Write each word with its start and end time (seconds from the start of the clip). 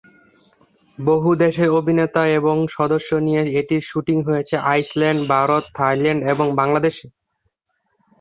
বহু-দেশের 0.99 1.69
অভিনেতা 1.79 2.23
এবং 2.39 2.55
সদস্য 2.69 3.09
নিয়ে 3.17 3.41
এটির 3.59 3.83
শুটিং 3.83 4.17
হয়েছে 4.23 4.55
আইসল্যান্ড, 4.71 5.21
ভারত, 5.33 5.63
থাইল্যান্ড 5.77 6.21
এবং 6.33 6.47
বাংলাদেশে। 6.55 7.05